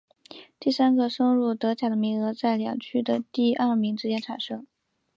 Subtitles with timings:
[0.59, 4.65] 第三个升入德甲的名额在两区的第二名之间产生。